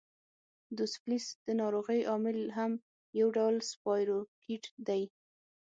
دوسفلیس 0.77 1.25
د 1.45 1.47
ناروغۍ 1.61 2.01
عامل 2.09 2.39
هم 2.57 2.71
یو 3.19 3.27
ډول 3.37 3.55
سپایروکیټ 3.71 4.63
دی. 4.87 5.03